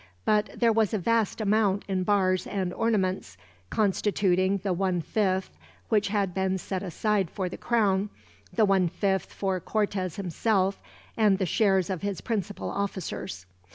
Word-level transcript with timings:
But 0.25 0.59
there 0.59 0.73
was 0.73 0.95
a 0.95 0.97
vast 0.97 1.41
amount 1.41 1.85
in 1.87 2.01
bars 2.03 2.47
and 2.47 2.73
ornaments, 2.73 3.37
constituting 3.69 4.57
the 4.57 4.73
one 4.73 4.99
fifth 4.99 5.51
which 5.89 6.07
had 6.07 6.33
been 6.33 6.57
set 6.57 6.81
aside 6.81 7.29
for 7.29 7.47
the 7.49 7.55
crown, 7.55 8.09
the 8.51 8.65
one 8.65 8.87
fifth 8.89 9.31
for 9.31 9.59
Cortez 9.59 10.15
himself, 10.15 10.81
and 11.15 11.37
the 11.37 11.45
shares 11.45 11.91
of 11.91 12.01
his 12.01 12.19
principal 12.19 12.71
officers. 12.71 13.45